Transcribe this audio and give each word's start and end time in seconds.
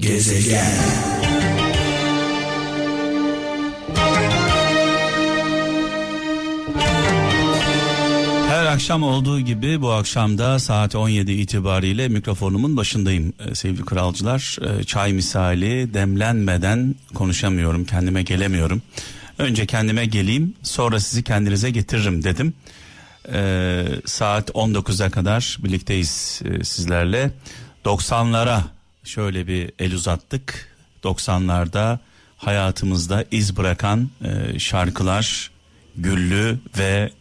Gezegen. 0.00 0.64
Her 8.48 8.66
akşam 8.66 9.02
olduğu 9.02 9.40
gibi 9.40 9.80
bu 9.80 9.90
akşam 9.92 10.38
da 10.38 10.58
saat 10.58 10.94
17 10.94 11.32
itibariyle 11.32 12.08
mikrofonumun 12.08 12.76
başındayım 12.76 13.32
ee, 13.40 13.54
sevgili 13.54 13.84
kralcılar. 13.84 14.58
Ee, 14.62 14.84
çay 14.84 15.12
misali 15.12 15.94
demlenmeden 15.94 16.94
konuşamıyorum, 17.14 17.84
kendime 17.84 18.22
gelemiyorum. 18.22 18.82
Önce 19.38 19.66
kendime 19.66 20.06
geleyim, 20.06 20.54
sonra 20.62 21.00
sizi 21.00 21.24
kendinize 21.24 21.70
getiririm 21.70 22.24
dedim. 22.24 22.54
Ee, 23.32 23.84
saat 24.06 24.50
19'a 24.50 25.10
kadar 25.10 25.58
birlikteyiz 25.64 26.42
e, 26.44 26.64
sizlerle. 26.64 27.30
90'lara 27.84 28.60
şöyle 29.04 29.46
bir 29.46 29.72
el 29.78 29.94
uzattık. 29.94 30.76
90'larda 31.04 31.98
hayatımızda 32.36 33.24
iz 33.30 33.56
bırakan 33.56 34.10
e, 34.24 34.58
şarkılar 34.58 35.50
Güllü 35.96 36.58
ve 36.78 37.12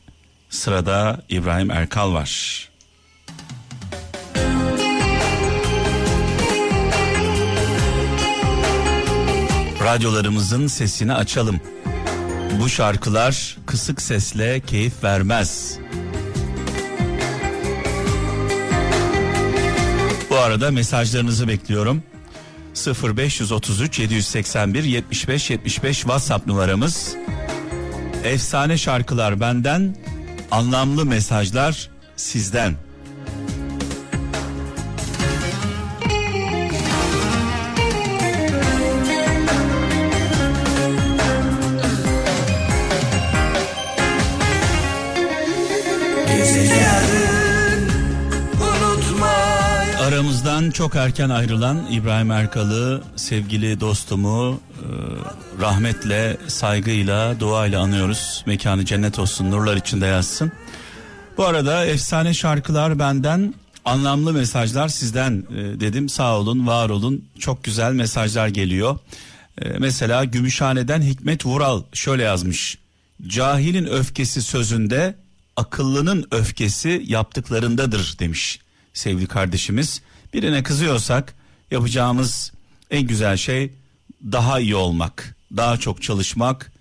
sırada 0.49 1.21
İbrahim 1.29 1.71
Erkal 1.71 2.13
var. 2.13 2.69
Radyolarımızın 9.83 10.67
sesini 10.67 11.13
açalım. 11.13 11.61
Bu 12.59 12.69
şarkılar 12.69 13.57
kısık 13.65 14.01
sesle 14.01 14.59
keyif 14.59 15.03
vermez. 15.03 15.78
Arada 20.49 20.71
mesajlarınızı 20.71 21.47
bekliyorum. 21.47 22.03
0533 23.03 23.99
781 23.99 24.83
75 24.83 25.49
75 25.49 25.97
WhatsApp 25.97 26.47
numaramız. 26.47 27.15
Efsane 28.23 28.77
şarkılar 28.77 29.39
benden, 29.39 29.95
anlamlı 30.51 31.05
mesajlar 31.05 31.89
sizden. 32.15 32.75
Aramızdan 50.09 50.71
çok 50.71 50.95
erken 50.95 51.29
ayrılan 51.29 51.91
İbrahim 51.91 52.31
Erkal'ı 52.31 53.01
sevgili 53.15 53.79
dostumu 53.79 54.59
e, 54.77 54.85
rahmetle, 55.61 56.37
saygıyla, 56.47 57.39
duayla 57.39 57.81
anıyoruz. 57.81 58.43
Mekanı 58.45 58.85
cennet 58.85 59.19
olsun, 59.19 59.51
nurlar 59.51 59.77
içinde 59.77 60.05
yazsın. 60.05 60.51
Bu 61.37 61.45
arada 61.45 61.85
efsane 61.85 62.33
şarkılar 62.33 62.99
benden, 62.99 63.53
anlamlı 63.85 64.33
mesajlar 64.33 64.87
sizden 64.87 65.43
e, 65.55 65.79
dedim. 65.79 66.09
Sağ 66.09 66.37
olun, 66.37 66.67
var 66.67 66.89
olun. 66.89 67.25
Çok 67.39 67.63
güzel 67.63 67.93
mesajlar 67.93 68.47
geliyor. 68.47 68.99
E, 69.61 69.69
mesela 69.79 70.23
Gümüşhane'den 70.25 71.01
Hikmet 71.01 71.45
Vural 71.45 71.83
şöyle 71.93 72.23
yazmış. 72.23 72.77
Cahilin 73.27 73.85
öfkesi 73.85 74.41
sözünde, 74.41 75.15
akıllının 75.55 76.27
öfkesi 76.31 77.03
yaptıklarındadır 77.07 78.15
demiş 78.19 78.59
sevgili 78.99 79.27
kardeşimiz. 79.27 80.01
Birine 80.33 80.63
kızıyorsak 80.63 81.33
yapacağımız 81.71 82.51
en 82.91 83.07
güzel 83.07 83.37
şey 83.37 83.71
daha 84.23 84.59
iyi 84.59 84.75
olmak, 84.75 85.35
daha 85.57 85.77
çok 85.77 86.01
çalışmak, 86.01 86.71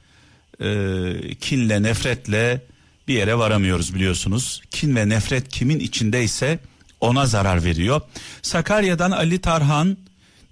e, 0.60 1.34
kinle, 1.40 1.82
nefretle 1.82 2.62
bir 3.08 3.14
yere 3.14 3.38
varamıyoruz 3.38 3.94
biliyorsunuz. 3.94 4.62
Kin 4.70 4.96
ve 4.96 5.08
nefret 5.08 5.48
kimin 5.48 5.78
içindeyse 5.80 6.58
ona 7.00 7.26
zarar 7.26 7.64
veriyor. 7.64 8.00
Sakarya'dan 8.42 9.10
Ali 9.10 9.40
Tarhan, 9.40 9.96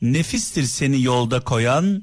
nefistir 0.03 0.63
seni 0.63 1.03
yolda 1.03 1.41
koyan, 1.41 2.03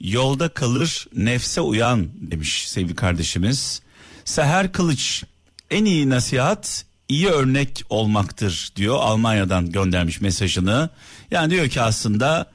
yolda 0.00 0.48
kalır 0.48 1.06
nefse 1.16 1.60
uyan 1.60 2.08
demiş 2.30 2.68
sevgili 2.68 2.94
kardeşimiz. 2.94 3.82
Seher 4.24 4.72
Kılıç, 4.72 5.24
en 5.70 5.84
iyi 5.84 6.10
nasihat 6.10 6.84
iyi 7.08 7.28
örnek 7.28 7.84
olmaktır 7.90 8.72
diyor 8.76 8.96
Almanya'dan 9.00 9.72
göndermiş 9.72 10.20
mesajını. 10.20 10.90
Yani 11.30 11.50
diyor 11.50 11.68
ki 11.68 11.80
aslında 11.82 12.50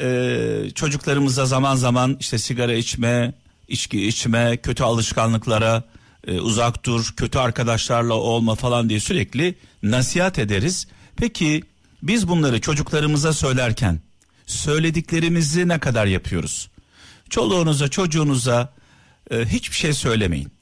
e, 0.00 0.70
çocuklarımıza 0.74 1.46
zaman 1.46 1.76
zaman 1.76 2.16
işte 2.20 2.38
sigara 2.38 2.74
içme, 2.74 3.34
içki 3.68 4.06
içme, 4.06 4.56
kötü 4.56 4.82
alışkanlıklara 4.82 5.82
e, 6.26 6.40
uzak 6.40 6.84
dur, 6.84 7.14
kötü 7.16 7.38
arkadaşlarla 7.38 8.14
olma 8.14 8.54
falan 8.54 8.88
diye 8.88 9.00
sürekli 9.00 9.54
nasihat 9.82 10.38
ederiz. 10.38 10.86
Peki 11.16 11.62
biz 12.02 12.28
bunları 12.28 12.60
çocuklarımıza 12.60 13.32
söylerken 13.32 14.00
söylediklerimizi 14.46 15.68
ne 15.68 15.78
kadar 15.78 16.06
yapıyoruz? 16.06 16.70
Çoluğunuza, 17.30 17.88
çocuğunuza 17.88 18.74
e, 19.30 19.44
hiçbir 19.44 19.76
şey 19.76 19.92
söylemeyin 19.92 20.55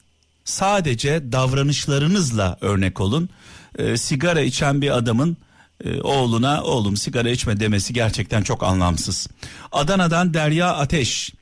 sadece 0.45 1.31
davranışlarınızla 1.31 2.57
örnek 2.61 3.01
olun. 3.01 3.29
E, 3.77 3.97
sigara 3.97 4.41
içen 4.41 4.81
bir 4.81 4.97
adamın 4.97 5.37
e, 5.83 6.01
oğluna 6.01 6.63
oğlum 6.63 6.97
sigara 6.97 7.29
içme 7.29 7.59
demesi 7.59 7.93
gerçekten 7.93 8.43
çok 8.43 8.63
anlamsız. 8.63 9.27
Adana'dan 9.71 10.33
Derya 10.33 10.73
Ateş 10.73 11.33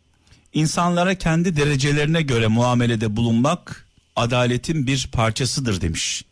insanlara 0.53 1.15
kendi 1.15 1.55
derecelerine 1.55 2.21
göre 2.21 2.47
muamelede 2.47 3.15
bulunmak 3.15 3.87
adaletin 4.15 4.87
bir 4.87 5.09
parçasıdır 5.11 5.81
demiş. 5.81 6.25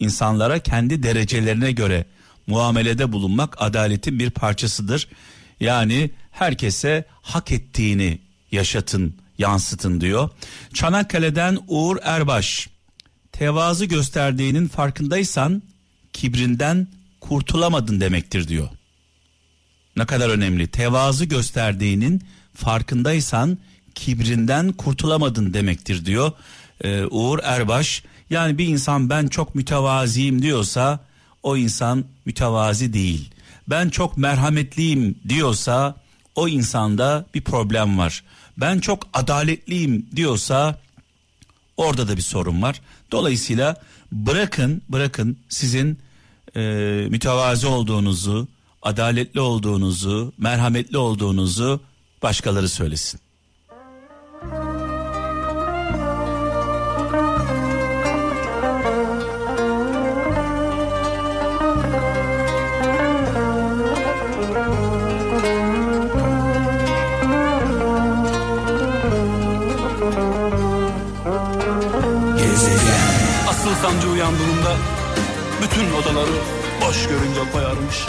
İnsanlara 0.00 0.58
kendi 0.58 1.02
derecelerine 1.02 1.72
göre 1.72 2.04
muamelede 2.46 3.12
bulunmak 3.12 3.62
adaletin 3.62 4.18
bir 4.18 4.30
parçasıdır. 4.30 5.08
Yani 5.60 6.10
herkese 6.30 7.04
hak 7.22 7.52
ettiğini 7.52 8.18
yaşatın 8.52 9.14
yansıtın 9.38 10.00
diyor. 10.00 10.30
Çanakkale'den 10.74 11.58
Uğur 11.68 11.96
Erbaş 12.02 12.68
tevazu 13.32 13.84
gösterdiğinin 13.84 14.68
farkındaysan 14.68 15.62
kibrinden 16.12 16.88
kurtulamadın 17.20 18.00
demektir 18.00 18.48
diyor. 18.48 18.68
Ne 19.96 20.06
kadar 20.06 20.28
önemli. 20.28 20.68
Tevazu 20.68 21.28
gösterdiğinin 21.28 22.22
farkındaysan 22.54 23.58
kibrinden 23.94 24.72
kurtulamadın 24.72 25.54
demektir 25.54 26.06
diyor. 26.06 26.32
Ee, 26.84 27.04
Uğur 27.04 27.38
Erbaş 27.42 28.02
yani 28.30 28.58
bir 28.58 28.66
insan 28.66 29.10
ben 29.10 29.26
çok 29.26 29.54
mütevaziyim 29.54 30.42
diyorsa 30.42 31.00
o 31.42 31.56
insan 31.56 32.04
mütevazi 32.24 32.92
değil. 32.92 33.30
Ben 33.68 33.88
çok 33.88 34.18
merhametliyim 34.18 35.18
diyorsa 35.28 35.96
o 36.34 36.48
insanda 36.48 37.26
bir 37.34 37.40
problem 37.40 37.98
var 37.98 38.22
ben 38.56 38.78
çok 38.78 39.08
adaletliyim 39.12 40.06
diyorsa 40.16 40.78
orada 41.76 42.08
da 42.08 42.16
bir 42.16 42.22
sorun 42.22 42.62
var. 42.62 42.80
Dolayısıyla 43.12 43.82
bırakın 44.12 44.82
bırakın 44.88 45.38
sizin 45.48 45.98
e, 46.56 46.60
mütevazi 47.10 47.66
olduğunuzu, 47.66 48.48
adaletli 48.82 49.40
olduğunuzu, 49.40 50.32
merhametli 50.38 50.98
olduğunuzu 50.98 51.80
başkaları 52.22 52.68
söylesin. 52.68 53.20
Sancı 73.82 74.08
uyandığında 74.08 74.76
bütün 75.62 75.92
odaları 75.92 76.32
boş 76.86 77.08
görünce 77.08 77.50
koyarmış. 77.52 78.06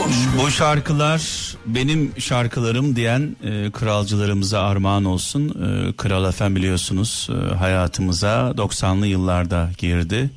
Boş 0.00 0.44
Bu 0.44 0.50
şarkılar 0.50 1.54
benim 1.66 2.12
şarkılarım 2.18 2.96
diyen 2.96 3.36
e, 3.44 3.70
kralcılarımıza 3.70 4.60
armağan 4.62 5.04
olsun. 5.04 5.48
E, 5.48 5.92
Kral 5.92 6.28
Efem 6.28 6.56
biliyorsunuz 6.56 7.28
e, 7.30 7.54
hayatımıza 7.54 8.54
90'lı 8.56 9.06
yıllarda 9.06 9.70
girdi. 9.78 10.30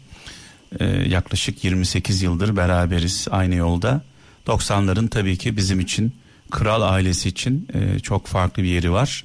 E, 0.79 0.85
yaklaşık 0.85 1.63
28 1.63 2.21
yıldır 2.21 2.55
beraberiz 2.57 3.27
aynı 3.31 3.55
yolda. 3.55 4.01
90'ların 4.47 5.09
tabii 5.09 5.37
ki 5.37 5.57
bizim 5.57 5.79
için, 5.79 6.15
kral 6.51 6.81
ailesi 6.81 7.29
için 7.29 7.67
e, 7.73 7.99
çok 7.99 8.27
farklı 8.27 8.63
bir 8.63 8.67
yeri 8.67 8.91
var. 8.91 9.23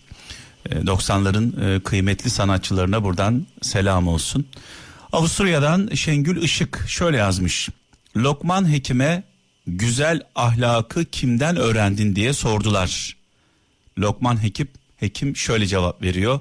90'ların 0.70 1.73
e, 1.73 1.75
e, 1.75 1.81
kıymetli 1.81 2.31
sanatçılarına 2.31 3.05
buradan 3.05 3.47
selam 3.62 4.09
olsun. 4.09 4.47
Avusturya'dan 5.12 5.91
Şengül 5.94 6.43
Işık 6.43 6.85
şöyle 6.88 7.17
yazmış. 7.17 7.69
Lokman 8.17 8.73
Hekim'e 8.73 9.23
güzel 9.67 10.20
ahlakı 10.35 11.05
kimden 11.05 11.56
öğrendin 11.56 12.17
diye 12.17 12.32
sordular. 12.32 13.17
Lokman 13.99 14.43
Hekim, 14.43 14.69
Hekim 14.97 15.37
şöyle 15.37 15.67
cevap 15.67 16.03
veriyor. 16.03 16.41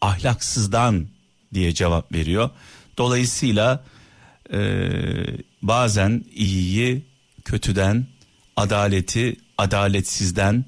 Ahlaksızdan 0.00 1.06
diye 1.54 1.74
cevap 1.74 2.12
veriyor. 2.12 2.50
Dolayısıyla 2.98 3.84
e, 4.52 4.58
bazen 5.62 6.24
iyiyi 6.34 7.02
kötüden, 7.44 8.06
adaleti 8.56 9.36
adaletsizden, 9.58 10.64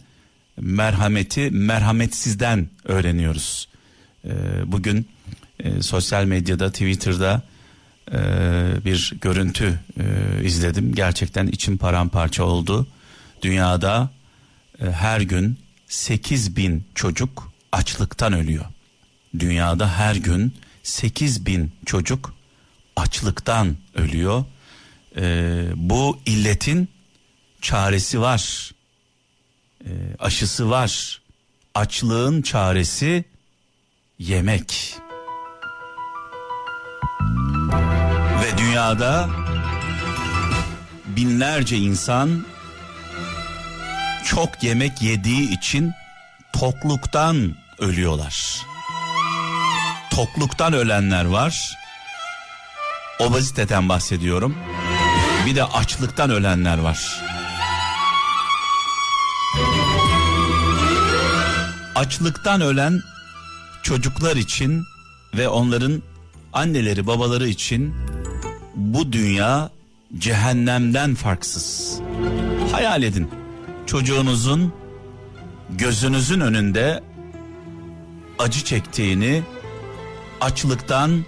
merhameti 0.60 1.50
merhametsizden 1.50 2.68
öğreniyoruz. 2.84 3.68
E, 4.24 4.32
bugün 4.66 5.08
e, 5.60 5.82
sosyal 5.82 6.24
medyada, 6.24 6.70
Twitter'da 6.70 7.42
e, 8.12 8.18
bir 8.84 9.12
görüntü 9.20 9.80
e, 10.00 10.44
izledim. 10.44 10.94
Gerçekten 10.94 11.46
içim 11.46 11.76
paramparça 11.76 12.44
oldu. 12.44 12.86
Dünyada 13.42 14.10
e, 14.80 14.90
her 14.90 15.20
gün 15.20 15.58
8 15.88 16.56
bin 16.56 16.84
çocuk 16.94 17.52
açlıktan 17.72 18.32
ölüyor. 18.32 18.64
Dünyada 19.38 19.98
her 19.98 20.14
gün 20.14 20.54
8 20.82 21.46
bin 21.46 21.72
çocuk 21.86 22.34
açlıktan 22.96 23.76
ölüyor. 23.94 24.44
E, 25.16 25.64
bu 25.76 26.18
illetin 26.26 26.88
çaresi 27.60 28.20
var. 28.20 28.70
E, 29.84 29.92
aşısı 30.18 30.70
var. 30.70 31.20
Açlığın 31.74 32.42
çaresi 32.42 33.24
yemek. 34.18 34.94
Ve 38.42 38.58
dünyada 38.58 39.28
binlerce 41.06 41.76
insan 41.76 42.46
çok 44.24 44.62
yemek 44.62 45.02
yediği 45.02 45.58
için 45.58 45.92
tokluktan 46.52 47.54
ölüyorlar. 47.78 48.66
Tokluktan 50.10 50.72
ölenler 50.72 51.24
var. 51.24 51.76
Obeziteden 53.18 53.88
bahsediyorum. 53.88 54.56
Bir 55.46 55.56
de 55.56 55.64
açlıktan 55.64 56.30
ölenler 56.30 56.78
var. 56.78 57.24
Açlıktan 61.94 62.60
ölen 62.60 63.02
çocuklar 63.82 64.36
için 64.36 64.84
ve 65.36 65.48
onların 65.48 66.02
anneleri 66.52 67.06
babaları 67.06 67.48
için 67.48 67.94
bu 68.74 69.12
dünya 69.12 69.70
cehennemden 70.18 71.14
farksız. 71.14 71.98
Hayal 72.72 73.02
edin 73.02 73.30
çocuğunuzun 73.86 74.72
gözünüzün 75.70 76.40
önünde 76.40 77.02
acı 78.38 78.64
çektiğini, 78.64 79.42
açlıktan, 80.40 81.24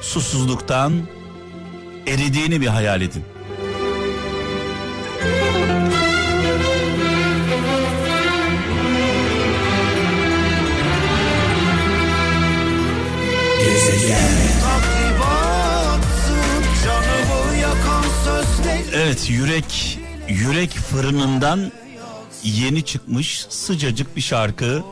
susuzluktan 0.00 0.92
eridiğini 2.06 2.60
bir 2.60 2.66
hayal 2.66 3.02
edin. 3.02 3.24
Evet 19.18 19.30
yürek 19.30 19.98
yürek 20.28 20.70
fırınından 20.70 21.72
yeni 22.44 22.84
çıkmış 22.84 23.46
sıcacık 23.48 24.16
bir 24.16 24.20
şarkı 24.20 24.82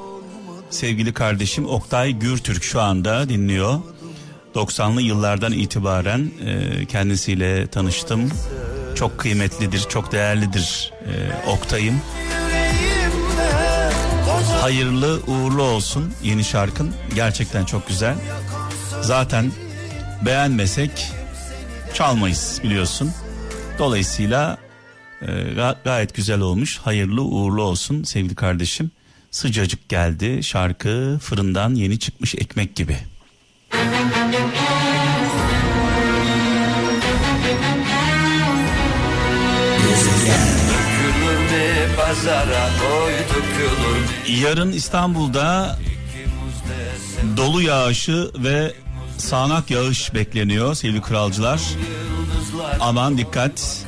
sevgili 0.71 1.13
kardeşim 1.13 1.67
Oktay 1.67 2.13
Gürtürk 2.13 2.63
şu 2.63 2.81
anda 2.81 3.29
dinliyor. 3.29 3.81
90'lı 4.55 5.03
yıllardan 5.03 5.53
itibaren 5.53 6.31
e, 6.47 6.87
kendisiyle 6.87 7.67
tanıştım. 7.67 8.31
Çok 8.95 9.19
kıymetlidir, 9.19 9.81
çok 9.89 10.13
değerlidir 10.13 10.93
e, 11.05 11.51
Oktay'ım. 11.51 12.01
Hayırlı 14.61 15.21
uğurlu 15.27 15.63
olsun 15.63 16.13
yeni 16.23 16.45
şarkın. 16.45 16.95
Gerçekten 17.15 17.65
çok 17.65 17.89
güzel. 17.89 18.15
Zaten 19.03 19.53
beğenmesek 20.25 21.13
çalmayız 21.95 22.61
biliyorsun. 22.65 23.13
Dolayısıyla 23.79 24.59
e, 25.23 25.27
gayet 25.85 26.15
güzel 26.15 26.41
olmuş. 26.41 26.79
Hayırlı 26.79 27.23
uğurlu 27.23 27.63
olsun 27.63 28.03
sevgili 28.03 28.35
kardeşim. 28.35 28.91
Sıcacık 29.31 29.89
geldi 29.89 30.43
şarkı 30.43 31.19
fırından 31.23 31.75
yeni 31.75 31.99
çıkmış 31.99 32.35
ekmek 32.35 32.77
gibi. 32.77 32.97
Yarın 44.43 44.73
İstanbul'da 44.73 45.79
dolu 47.37 47.63
yağışı 47.63 48.31
ve 48.39 48.75
sağanak 49.19 49.71
yağış 49.71 50.15
bekleniyor 50.15 50.75
sevgili 50.75 51.03
kralcılar. 51.03 51.61
Aman 52.81 53.19
dikkat. 53.19 53.85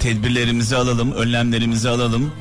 Tedbirlerimizi 0.00 0.76
alalım, 0.76 1.12
önlemlerimizi 1.12 1.88
alalım. 1.88 2.32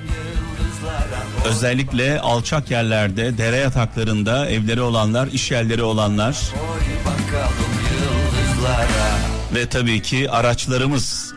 Özellikle 1.45 2.19
alçak 2.19 2.71
yerlerde, 2.71 3.37
dere 3.37 3.55
yataklarında 3.55 4.49
evleri 4.49 4.81
olanlar, 4.81 5.27
iş 5.27 5.51
yerleri 5.51 5.83
olanlar. 5.83 6.37
Ve 9.55 9.69
tabii 9.69 10.01
ki 10.01 10.31
araçlarımız. 10.31 11.33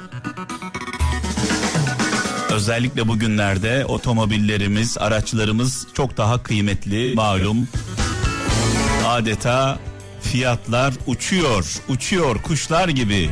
Özellikle 2.51 3.09
bugünlerde 3.09 3.85
otomobillerimiz, 3.85 4.99
araçlarımız 4.99 5.87
çok 5.95 6.17
daha 6.17 6.43
kıymetli 6.43 7.15
malum. 7.15 7.69
Adeta 9.07 9.79
fiyatlar 10.23 10.95
uçuyor, 11.07 11.65
uçuyor 11.89 12.43
kuşlar 12.43 12.89
gibi. 12.89 13.31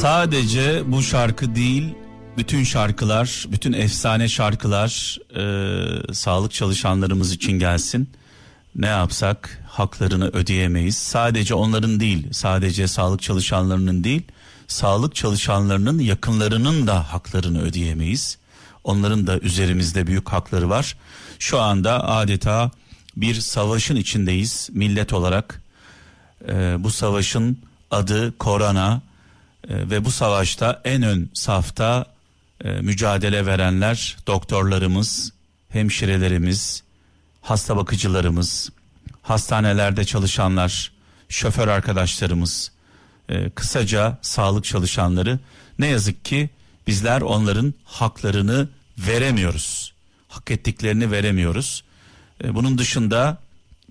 Sadece 0.00 0.82
bu 0.86 1.02
şarkı 1.02 1.54
değil, 1.54 1.94
bütün 2.36 2.64
şarkılar, 2.64 3.46
bütün 3.48 3.72
efsane 3.72 4.28
şarkılar 4.28 5.18
e, 5.36 6.12
sağlık 6.14 6.52
çalışanlarımız 6.52 7.32
için 7.32 7.52
gelsin. 7.52 8.10
Ne 8.76 8.86
yapsak 8.86 9.64
haklarını 9.68 10.28
ödeyemeyiz. 10.28 10.96
Sadece 10.96 11.54
onların 11.54 12.00
değil, 12.00 12.26
sadece 12.32 12.88
sağlık 12.88 13.22
çalışanlarının 13.22 14.04
değil, 14.04 14.22
sağlık 14.68 15.14
çalışanlarının 15.14 15.98
yakınlarının 15.98 16.86
da 16.86 17.12
haklarını 17.12 17.62
ödeyemeyiz. 17.62 18.38
Onların 18.84 19.26
da 19.26 19.38
üzerimizde 19.38 20.06
büyük 20.06 20.28
hakları 20.28 20.68
var. 20.68 20.96
Şu 21.38 21.60
anda 21.60 22.08
adeta 22.08 22.70
bir 23.16 23.34
savaşın 23.34 23.96
içindeyiz 23.96 24.68
millet 24.72 25.12
olarak. 25.12 25.62
E, 26.48 26.84
bu 26.84 26.90
savaşın 26.90 27.58
adı 27.90 28.38
korona 28.38 29.02
e, 29.68 29.90
ve 29.90 30.04
bu 30.04 30.10
savaşta 30.10 30.80
en 30.84 31.02
ön 31.02 31.30
safta 31.34 32.06
e, 32.64 32.70
mücadele 32.70 33.46
verenler 33.46 34.16
doktorlarımız, 34.26 35.32
hemşirelerimiz, 35.68 36.82
hasta 37.40 37.76
bakıcılarımız, 37.76 38.70
hastanelerde 39.22 40.04
çalışanlar, 40.04 40.92
şoför 41.28 41.68
arkadaşlarımız, 41.68 42.72
e, 43.28 43.50
kısaca 43.50 44.18
sağlık 44.22 44.64
çalışanları 44.64 45.38
ne 45.78 45.86
yazık 45.86 46.24
ki 46.24 46.50
bizler 46.86 47.20
onların 47.20 47.74
haklarını 47.84 48.68
veremiyoruz. 48.98 49.92
Hak 50.28 50.50
ettiklerini 50.50 51.10
veremiyoruz. 51.10 51.84
E, 52.44 52.54
bunun 52.54 52.78
dışında 52.78 53.38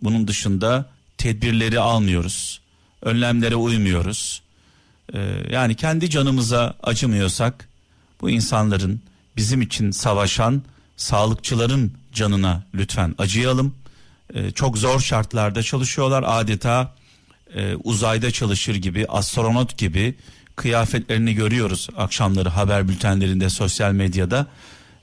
bunun 0.01 0.27
dışında 0.27 0.89
tedbirleri 1.19 1.79
almıyoruz. 1.79 2.61
Önlemlere 3.01 3.55
uymuyoruz. 3.55 4.41
E, 5.13 5.19
yani 5.51 5.75
kendi 5.75 6.09
canımıza 6.09 6.73
acımıyorsak 6.83 7.69
bu 8.21 8.29
insanların 8.29 9.01
bizim 9.37 9.61
için 9.61 9.91
savaşan 9.91 10.63
sağlıkçıların 10.97 11.93
canına 12.13 12.63
lütfen 12.75 13.15
acıyalım. 13.17 13.75
E, 14.33 14.51
çok 14.51 14.77
zor 14.77 14.99
şartlarda 14.99 15.63
çalışıyorlar 15.63 16.23
adeta 16.27 16.95
e, 17.55 17.75
uzayda 17.75 18.31
çalışır 18.31 18.75
gibi 18.75 19.05
astronot 19.07 19.77
gibi 19.77 20.15
kıyafetlerini 20.55 21.33
görüyoruz 21.33 21.89
akşamları 21.97 22.49
haber 22.49 22.87
bültenlerinde 22.87 23.49
sosyal 23.49 23.91
medyada 23.91 24.47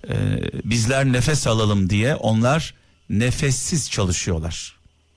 e, 0.09 0.15
bizler 0.65 1.05
nefes 1.05 1.47
alalım 1.47 1.91
diye 1.91 2.15
onlar 2.15 2.75
nefessiz 3.11 3.91
çalışıyorlar 3.91 4.76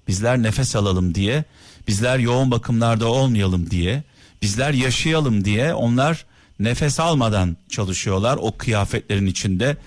bizler 0.10 0.44
nefes 0.44 0.76
alalım 0.76 1.16
diye 1.16 1.46
Bizler 1.90 2.20
yoğun 2.20 2.52
bakımlarda 2.52 3.08
olmayalım 3.08 3.72
diye, 3.72 4.04
bizler 4.42 4.74
yaşayalım 4.74 5.46
diye 5.46 5.74
onlar 5.74 6.26
nefes 6.60 7.00
almadan 7.00 7.58
çalışıyorlar 7.70 8.38
o 8.42 8.58
kıyafetlerin 8.58 9.26
içinde. 9.26 9.78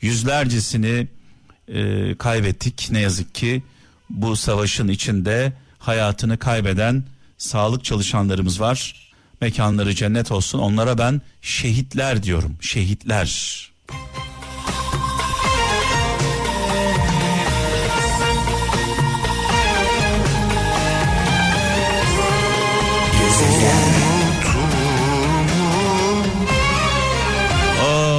Yüzlercesini 0.00 1.08
e, 1.68 2.14
kaybettik 2.14 2.88
ne 2.90 3.00
yazık 3.00 3.34
ki 3.34 3.62
bu 4.10 4.36
savaşın 4.36 4.88
içinde 4.88 5.52
hayatını 5.78 6.38
kaybeden 6.38 7.04
sağlık 7.38 7.84
çalışanlarımız 7.84 8.60
var. 8.60 9.10
Mekanları 9.40 9.94
cennet 9.94 10.32
olsun. 10.32 10.58
Onlara 10.58 10.98
ben 10.98 11.20
şehitler 11.42 12.22
diyorum. 12.22 12.56
Şehitler. 12.60 13.70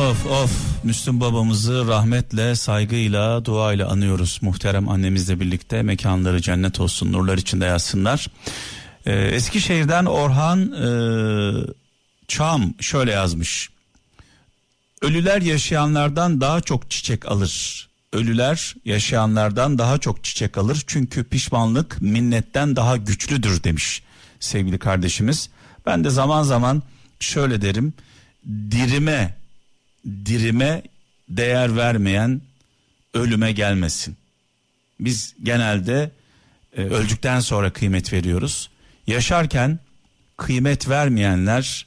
Of 0.10 0.26
of 0.26 0.52
Müslüm 0.84 1.20
babamızı 1.20 1.88
rahmetle, 1.88 2.56
saygıyla, 2.56 3.46
duayla 3.46 3.90
anıyoruz. 3.90 4.40
Muhterem 4.42 4.90
annemizle 4.90 5.40
birlikte 5.40 5.82
mekanları 5.82 6.42
cennet 6.42 6.80
olsun, 6.80 7.12
nurlar 7.12 7.38
içinde 7.38 7.66
yatsınlar. 7.66 8.28
Ee, 9.06 9.14
Eskişehir'den 9.14 10.06
Orhan 10.06 10.72
e, 10.72 10.90
Çam 12.28 12.74
şöyle 12.80 13.12
yazmış. 13.12 13.70
Ölüler 15.02 15.42
yaşayanlardan 15.42 16.42
daha 16.42 16.62
çok 16.62 16.92
çiçek 16.92 17.26
alır. 17.26 17.88
Ölüler 18.14 18.76
yaşayanlardan 18.86 19.78
daha 19.78 19.98
çok 19.98 20.24
çiçek 20.24 20.58
alır. 20.58 20.84
Çünkü 20.88 21.24
pişmanlık 21.24 22.02
minnetten 22.02 22.76
daha 22.76 22.98
güçlüdür 22.98 23.64
demiş 23.64 24.04
sevgili 24.40 24.80
kardeşimiz. 24.80 25.50
Ben 25.86 26.04
de 26.04 26.10
zaman 26.10 26.44
zaman 26.44 26.84
şöyle 27.20 27.62
derim. 27.62 27.94
Dirime 28.72 29.36
dirime 30.26 30.84
değer 31.30 31.76
vermeyen 31.76 32.42
ölüme 33.14 33.52
gelmesin. 33.52 34.18
Biz 35.00 35.36
genelde 35.44 36.12
e, 36.78 36.82
öldükten 36.82 37.40
sonra 37.40 37.74
kıymet 37.74 38.14
veriyoruz. 38.14 38.70
Yaşarken 39.08 39.80
kıymet 40.38 40.90
vermeyenler 40.90 41.86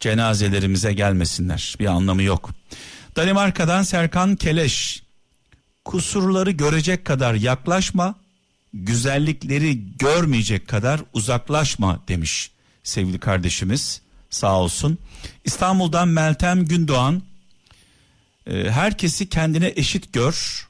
cenazelerimize 0.00 0.92
gelmesinler. 0.92 1.76
Bir 1.80 1.86
anlamı 1.86 2.22
yok. 2.22 2.50
Danimarka'dan 3.16 3.82
Serkan 3.82 4.36
Keleş. 4.36 5.02
Kusurları 5.84 6.50
görecek 6.50 7.04
kadar 7.04 7.34
yaklaşma, 7.34 8.14
güzellikleri 8.74 9.96
görmeyecek 9.98 10.68
kadar 10.68 11.00
uzaklaşma 11.12 12.00
demiş 12.08 12.50
sevgili 12.82 13.18
kardeşimiz. 13.18 14.00
Sağ 14.30 14.60
olsun. 14.60 14.98
İstanbul'dan 15.44 16.08
Meltem 16.08 16.64
Gündoğan 16.64 17.22
e, 18.46 18.70
herkesi 18.70 19.28
kendine 19.28 19.72
eşit 19.76 20.12
gör. 20.12 20.68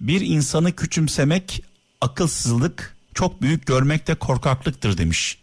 Bir 0.00 0.20
insanı 0.20 0.72
küçümsemek 0.76 1.62
akılsızlık, 2.00 2.96
çok 3.14 3.42
büyük 3.42 3.66
görmek 3.66 4.06
de 4.06 4.14
korkaklıktır 4.14 4.98
demiş. 4.98 5.38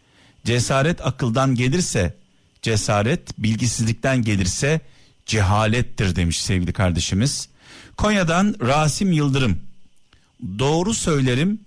Cesaret 0.46 1.06
akıldan 1.06 1.56
gelirse 1.56 2.14
cesaret, 2.62 3.40
bilgisizlikten 3.40 4.22
gelirse 4.22 4.82
cehalettir 5.26 6.16
demiş 6.16 6.42
sevgili 6.42 6.74
kardeşimiz. 6.74 7.50
Konya'dan 7.98 8.56
Rasim 8.62 9.12
Yıldırım. 9.12 9.60
Doğru 10.60 10.94
söylerim, 10.94 11.60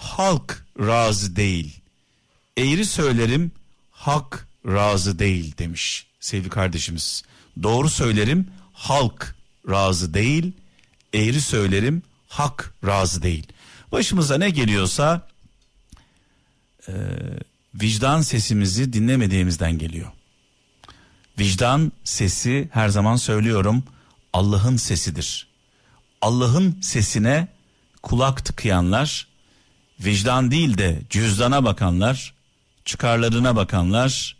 halk 0.00 0.66
razı 0.78 1.36
değil. 1.36 1.80
Eğri 2.58 2.84
söylerim, 2.84 3.52
hak 3.90 4.48
razı 4.66 5.18
değil 5.18 5.58
demiş 5.58 6.06
sevgili 6.20 6.50
kardeşimiz. 6.50 7.22
Doğru 7.62 7.90
söylerim, 7.90 8.46
halk 8.72 9.34
razı 9.68 10.14
değil, 10.14 10.52
eğri 11.14 11.40
söylerim, 11.40 12.02
hak 12.28 12.74
razı 12.86 13.22
değil. 13.22 13.46
Başımıza 13.92 14.38
ne 14.38 14.50
geliyorsa 14.50 15.28
e, 16.88 16.92
vicdan 17.74 18.20
sesimizi 18.20 18.92
dinlemediğimizden 18.92 19.78
geliyor. 19.78 20.10
Vicdan 21.38 21.92
sesi 22.04 22.68
her 22.72 22.88
zaman 22.88 23.16
söylüyorum 23.16 23.82
Allah'ın 24.32 24.76
sesidir. 24.76 25.48
Allah'ın 26.20 26.80
sesine 26.80 27.48
kulak 28.02 28.44
tıkayanlar, 28.44 29.29
vicdan 30.04 30.50
değil 30.50 30.78
de 30.78 30.98
cüzdana 31.10 31.64
bakanlar, 31.64 32.34
çıkarlarına 32.84 33.56
bakanlar 33.56 34.36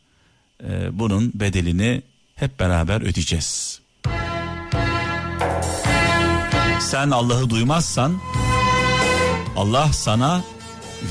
e, 0.65 0.99
bunun 0.99 1.33
bedelini 1.35 2.03
hep 2.35 2.61
beraber 2.61 3.01
ödeyeceğiz. 3.01 3.81
Sen 6.81 7.11
Allah'ı 7.11 7.51
duymazsan 7.51 8.21
Allah 9.57 9.93
sana 9.93 10.45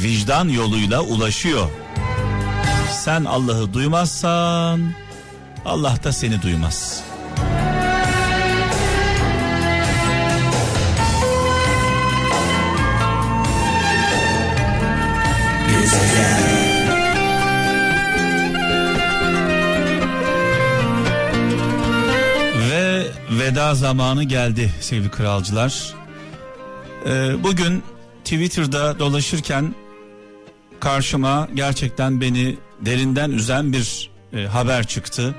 vicdan 0.03 0.49
yoluyla 0.49 1.01
ulaşıyor. 1.01 1.69
Sen 2.91 3.25
Allah'ı 3.25 3.73
duymazsan 3.73 4.93
Allah 5.65 6.03
da 6.03 6.11
seni 6.11 6.41
duymaz. 6.41 7.08
Ve 22.69 23.07
veda 23.31 23.75
zamanı 23.75 24.23
geldi 24.23 24.73
sevgili 24.81 25.11
kralcılar. 25.11 25.93
Ee, 27.05 27.43
bugün 27.43 27.83
Twitter'da 28.23 28.99
dolaşırken 28.99 29.75
karşıma 30.79 31.47
gerçekten 31.53 32.21
beni 32.21 32.57
derinden 32.81 33.31
üzen 33.31 33.73
bir 33.73 34.09
e, 34.33 34.45
haber 34.45 34.87
çıktı. 34.87 35.35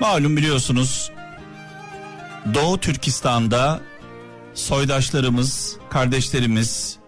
Malum 0.00 0.36
biliyorsunuz 0.36 1.10
Doğu 2.54 2.78
Türkistan'da 2.80 3.80
soydaşlarımız, 4.54 5.76
kardeşlerimiz 5.90 6.98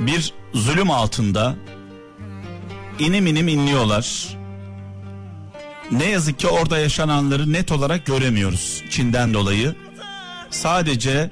bir 0.00 0.32
zulüm 0.54 0.90
altında 0.90 1.56
inim 2.98 3.26
inim 3.26 3.48
inliyorlar. 3.48 4.36
Ne 5.90 6.04
yazık 6.04 6.38
ki 6.38 6.48
orada 6.48 6.78
yaşananları 6.78 7.52
net 7.52 7.72
olarak 7.72 8.06
göremiyoruz 8.06 8.82
Çin'den 8.90 9.34
dolayı. 9.34 9.74
Sadece 10.50 11.30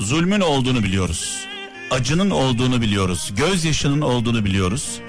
zulmün 0.00 0.40
olduğunu 0.40 0.82
biliyoruz. 0.82 1.46
Acının 1.90 2.30
olduğunu 2.30 2.80
biliyoruz. 2.80 3.32
Gözyaşının 3.36 4.00
olduğunu 4.00 4.44
biliyoruz. 4.44 5.00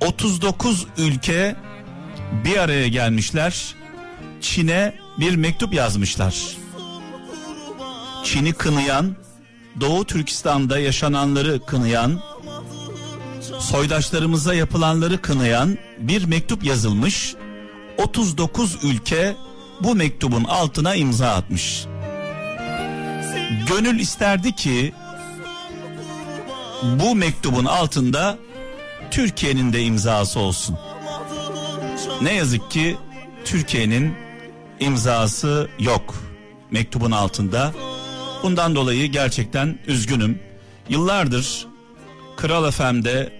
39 0.00 0.86
ülke 0.98 1.56
bir 2.44 2.56
araya 2.56 2.88
gelmişler. 2.88 3.74
Çin'e 4.40 4.94
bir 5.18 5.36
mektup 5.36 5.74
yazmışlar. 5.74 6.56
Çin'i 8.24 8.52
kınayan, 8.52 9.16
Doğu 9.80 10.04
Türkistan'da 10.04 10.78
yaşananları 10.78 11.66
kınayan, 11.66 12.20
soydaşlarımıza 13.58 14.54
yapılanları 14.54 15.22
kınayan 15.22 15.78
bir 15.98 16.24
mektup 16.24 16.64
yazılmış. 16.64 17.34
39 17.98 18.84
ülke 18.84 19.36
bu 19.80 19.94
mektubun 19.94 20.44
altına 20.44 20.94
imza 20.94 21.30
atmış. 21.30 21.84
Gönül 23.68 23.98
isterdi 23.98 24.54
ki 24.54 24.92
bu 26.82 27.14
mektubun 27.14 27.64
altında 27.64 28.38
Türkiye'nin 29.10 29.72
de 29.72 29.82
imzası 29.82 30.40
olsun. 30.40 30.78
Ne 32.22 32.34
yazık 32.34 32.70
ki 32.70 32.96
Türkiye'nin 33.44 34.14
imzası 34.80 35.68
yok 35.78 36.14
mektubun 36.70 37.10
altında. 37.10 37.72
Bundan 38.42 38.74
dolayı 38.74 39.06
gerçekten 39.06 39.78
üzgünüm. 39.86 40.38
Yıllardır 40.88 41.66
Kral 42.36 42.70
FM'de 42.70 43.32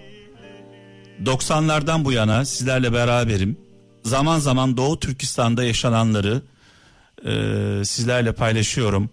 90'lardan 1.23 2.05
bu 2.05 2.11
yana 2.11 2.45
sizlerle 2.45 2.93
beraberim. 2.93 3.57
Zaman 4.03 4.39
zaman 4.39 4.77
Doğu 4.77 4.99
Türkistan'da 4.99 5.63
yaşananları 5.63 6.41
e, 7.25 7.31
sizlerle 7.85 8.31
paylaşıyorum. 8.33 9.09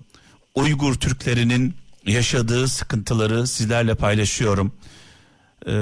Uygur 0.55 0.95
Türklerinin 0.95 1.75
yaşadığı 2.07 2.69
sıkıntıları 2.69 3.47
sizlerle 3.47 3.95
paylaşıyorum. 3.95 4.73
E, 5.67 5.73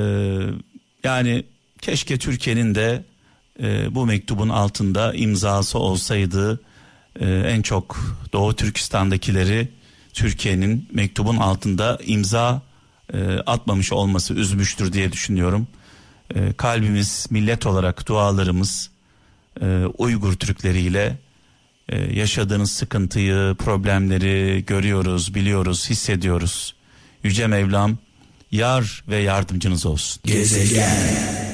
yani 1.04 1.44
keşke 1.80 2.18
Türkiye'nin 2.18 2.74
de 2.74 3.04
e, 3.62 3.94
bu 3.94 4.06
mektubun 4.06 4.48
altında 4.48 5.14
imzası 5.14 5.78
olsaydı 5.78 6.60
e, 7.20 7.26
en 7.28 7.62
çok 7.62 7.96
Doğu 8.32 8.56
Türkistan'dakileri 8.56 9.75
Türkiye'nin 10.16 10.88
mektubun 10.92 11.36
altında 11.36 11.98
imza 12.06 12.62
e, 13.12 13.18
atmamış 13.46 13.92
olması 13.92 14.34
üzmüştür 14.34 14.92
diye 14.92 15.12
düşünüyorum. 15.12 15.66
E, 16.34 16.52
kalbimiz 16.52 17.26
millet 17.30 17.66
olarak 17.66 18.08
dualarımız 18.08 18.90
e, 19.60 19.84
Uygur 19.98 20.32
Türkleriyle 20.32 21.18
e, 21.88 21.98
yaşadığınız 22.14 22.70
sıkıntıyı, 22.70 23.54
problemleri 23.58 24.64
görüyoruz, 24.66 25.34
biliyoruz, 25.34 25.90
hissediyoruz. 25.90 26.74
Yüce 27.22 27.46
Mevlam 27.46 27.98
yar 28.52 29.04
ve 29.08 29.16
yardımcınız 29.16 29.86
olsun. 29.86 30.22
Gezegen 30.24 31.45